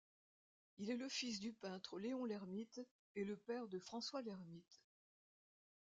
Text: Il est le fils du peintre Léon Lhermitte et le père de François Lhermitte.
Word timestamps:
Il 0.79 0.89
est 0.89 0.95
le 0.97 1.07
fils 1.07 1.39
du 1.39 1.53
peintre 1.53 1.99
Léon 1.99 2.25
Lhermitte 2.25 2.81
et 3.15 3.23
le 3.23 3.37
père 3.37 3.67
de 3.67 3.77
François 3.77 4.23
Lhermitte. 4.23 4.81